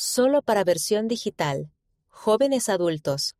[0.00, 1.72] Solo para versión digital.
[2.06, 3.34] Jóvenes adultos.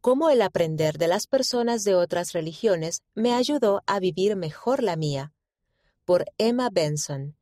[0.00, 4.96] Cómo el aprender de las personas de otras religiones me ayudó a vivir mejor la
[4.96, 5.34] mía.
[6.06, 7.36] Por Emma Benson.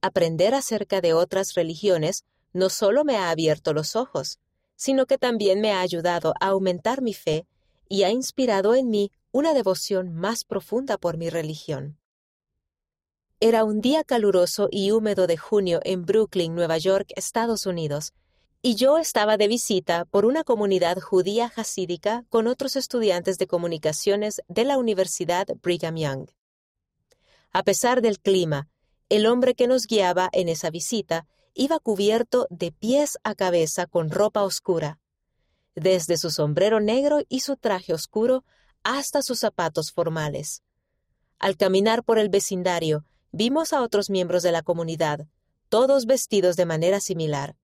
[0.00, 4.38] Aprender acerca de otras religiones no solo me ha abierto los ojos,
[4.74, 7.46] sino que también me ha ayudado a aumentar mi fe
[7.86, 11.98] y ha inspirado en mí una devoción más profunda por mi religión.
[13.40, 18.12] Era un día caluroso y húmedo de junio en Brooklyn, Nueva York, Estados Unidos,
[18.62, 24.42] y yo estaba de visita por una comunidad judía hasídica con otros estudiantes de comunicaciones
[24.48, 26.30] de la Universidad Brigham Young.
[27.52, 28.66] A pesar del clima,
[29.08, 34.10] el hombre que nos guiaba en esa visita iba cubierto de pies a cabeza con
[34.10, 34.98] ropa oscura,
[35.76, 38.44] desde su sombrero negro y su traje oscuro
[38.82, 40.64] hasta sus zapatos formales.
[41.38, 45.26] Al caminar por el vecindario, vimos a otros miembros de la comunidad,
[45.68, 47.56] todos vestidos de manera similar.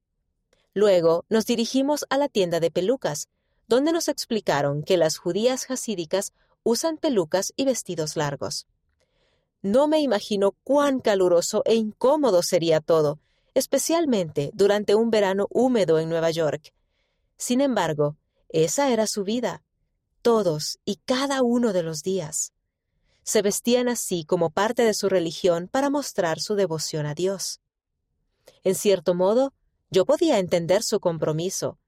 [0.74, 3.28] Luego nos dirigimos a la tienda de pelucas,
[3.68, 8.66] donde nos explicaron que las judías hasídicas usan pelucas y vestidos largos.
[9.62, 13.18] No me imagino cuán caluroso e incómodo sería todo,
[13.54, 16.74] especialmente durante un verano húmedo en Nueva York.
[17.36, 18.16] Sin embargo,
[18.50, 19.62] esa era su vida,
[20.20, 22.52] todos y cada uno de los días
[23.24, 27.60] se vestían así como parte de su religión para mostrar su devoción a Dios.
[28.62, 29.52] En cierto modo,
[29.90, 31.78] yo podía entender su compromiso.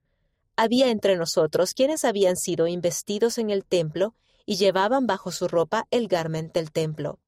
[0.57, 4.15] Había entre nosotros quienes habían sido investidos en el templo
[4.47, 7.19] y llevaban bajo su ropa el garment del templo.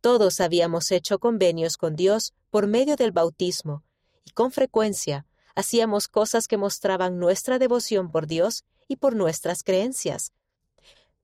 [0.00, 3.84] Todos habíamos hecho convenios con Dios por medio del bautismo,
[4.24, 10.32] y con frecuencia hacíamos cosas que mostraban nuestra devoción por Dios y por nuestras creencias,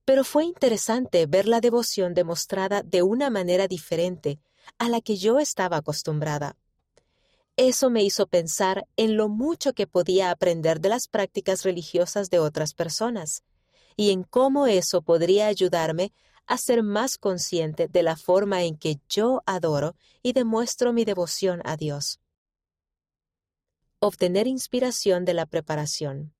[0.06, 4.38] pero fue interesante ver la devoción demostrada de una manera diferente
[4.78, 6.56] a la que yo estaba acostumbrada.
[7.56, 12.38] Eso me hizo pensar en lo mucho que podía aprender de las prácticas religiosas de
[12.38, 13.42] otras personas
[13.96, 16.12] y en cómo eso podría ayudarme
[16.46, 21.62] a ser más consciente de la forma en que yo adoro y demuestro mi devoción
[21.64, 22.20] a Dios.
[23.98, 26.32] Obtener inspiración de la preparación.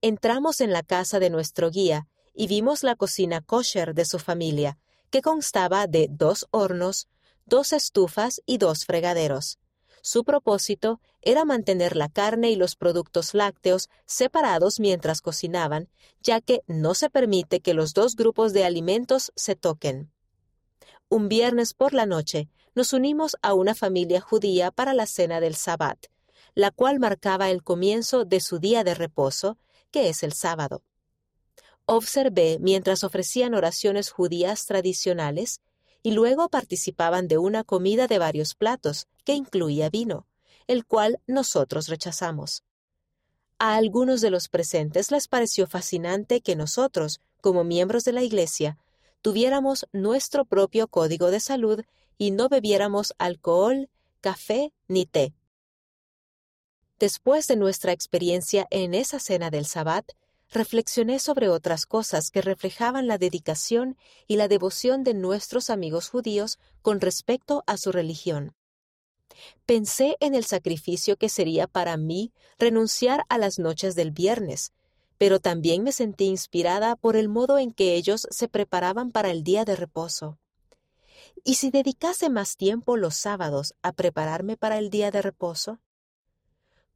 [0.00, 4.78] Entramos en la casa de nuestro guía y vimos la cocina kosher de su familia,
[5.10, 7.08] que constaba de dos hornos,
[7.46, 9.58] dos estufas y dos fregaderos.
[10.02, 15.88] Su propósito era mantener la carne y los productos lácteos separados mientras cocinaban,
[16.22, 20.12] ya que no se permite que los dos grupos de alimentos se toquen.
[21.08, 25.56] Un viernes por la noche nos unimos a una familia judía para la cena del
[25.56, 26.06] Sabbat,
[26.54, 29.58] la cual marcaba el comienzo de su día de reposo,
[29.90, 30.82] que es el sábado.
[31.86, 35.60] Observé mientras ofrecían oraciones judías tradicionales
[36.02, 40.26] y luego participaban de una comida de varios platos que incluía vino,
[40.66, 42.64] el cual nosotros rechazamos.
[43.58, 48.78] A algunos de los presentes les pareció fascinante que nosotros, como miembros de la Iglesia,
[49.22, 51.82] tuviéramos nuestro propio código de salud
[52.18, 53.88] y no bebiéramos alcohol,
[54.20, 55.34] café ni té.
[56.98, 60.12] Después de nuestra experiencia en esa cena del Sabbat,
[60.50, 63.96] reflexioné sobre otras cosas que reflejaban la dedicación
[64.26, 68.54] y la devoción de nuestros amigos judíos con respecto a su religión.
[69.66, 74.72] Pensé en el sacrificio que sería para mí renunciar a las noches del viernes,
[75.18, 79.42] pero también me sentí inspirada por el modo en que ellos se preparaban para el
[79.42, 80.38] día de reposo.
[81.44, 85.80] ¿Y si dedicase más tiempo los sábados a prepararme para el día de reposo?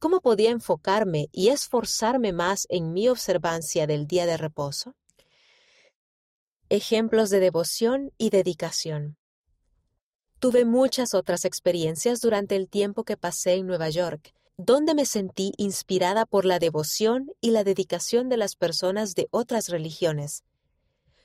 [0.01, 4.95] ¿Cómo podía enfocarme y esforzarme más en mi observancia del día de reposo?
[6.69, 9.15] Ejemplos de devoción y dedicación.
[10.39, 15.51] Tuve muchas otras experiencias durante el tiempo que pasé en Nueva York, donde me sentí
[15.57, 20.43] inspirada por la devoción y la dedicación de las personas de otras religiones.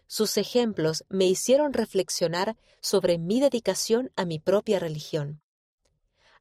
[0.07, 5.41] Sus ejemplos me hicieron reflexionar sobre mi dedicación a mi propia religión.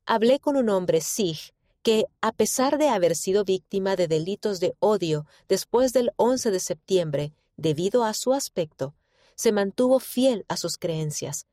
[0.06, 1.55] Hablé con un hombre Sikh
[1.85, 6.59] que, a pesar de haber sido víctima de delitos de odio después del 11 de
[6.59, 8.96] septiembre, debido a su aspecto,
[9.35, 11.46] se mantuvo fiel a sus creencias.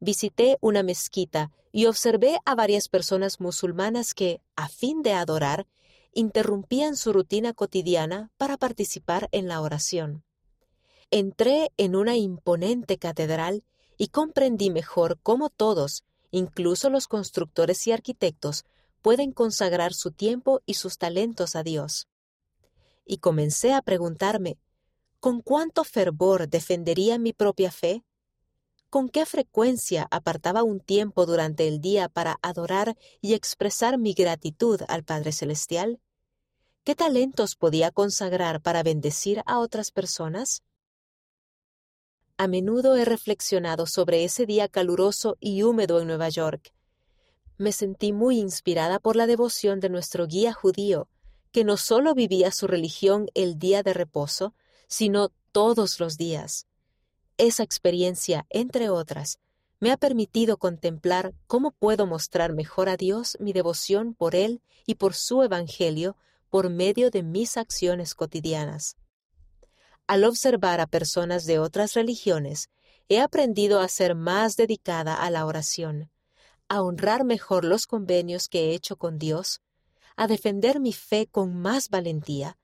[0.00, 5.66] Visité una mezquita y observé a varias personas musulmanas que, a fin de adorar,
[6.12, 10.24] interrumpían su rutina cotidiana para participar en la oración.
[11.10, 13.64] Entré en una imponente catedral
[13.96, 18.66] y comprendí mejor cómo todos, incluso los constructores y arquitectos,
[19.04, 22.08] pueden consagrar su tiempo y sus talentos a Dios.
[23.04, 24.56] Y comencé a preguntarme,
[25.20, 28.02] ¿con cuánto fervor defendería mi propia fe?
[28.94, 34.82] con qué frecuencia apartaba un tiempo durante el día para adorar y expresar mi gratitud
[34.86, 36.00] al Padre Celestial?
[36.84, 40.62] ¿Qué talentos podía consagrar para bendecir a otras personas?
[42.36, 46.73] A menudo he reflexionado sobre ese día caluroso y húmedo en Nueva York.
[47.56, 51.08] Me sentí muy inspirada por la devoción de nuestro guía judío,
[51.52, 54.54] que no solo vivía su religión el día de reposo,
[54.88, 56.66] sino todos los días.
[57.36, 59.38] Esa experiencia, entre otras,
[59.78, 64.96] me ha permitido contemplar cómo puedo mostrar mejor a Dios mi devoción por Él y
[64.96, 66.16] por su Evangelio
[66.50, 68.96] por medio de mis acciones cotidianas.
[70.06, 72.68] Al observar a personas de otras religiones,
[73.08, 76.10] he aprendido a ser más dedicada a la oración,
[76.68, 79.60] a honrar mejor los convenios que he hecho con Dios,
[80.16, 82.58] a defender mi fe con más valentía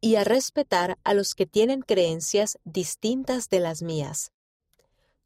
[0.00, 4.32] y a respetar a los que tienen creencias distintas de las mías.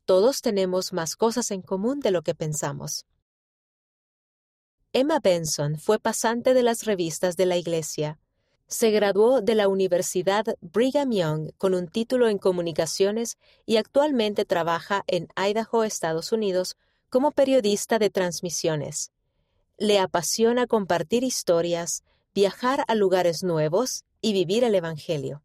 [0.05, 3.06] Todos tenemos más cosas en común de lo que pensamos.
[4.93, 8.19] Emma Benson fue pasante de las revistas de la Iglesia
[8.70, 15.02] se graduó de la Universidad Brigham Young con un título en comunicaciones y actualmente trabaja
[15.08, 16.76] en Idaho, Estados Unidos,
[17.11, 19.12] como periodista de transmisiones.
[19.77, 22.05] Le apasiona compartir historias,
[22.35, 25.43] viajar a lugares nuevos y vivir el Evangelio.